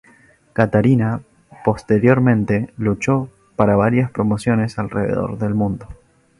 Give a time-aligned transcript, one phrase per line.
[0.53, 1.21] Katarina
[1.63, 5.87] posteriormente luchó para varias promociones alrededor del mundo.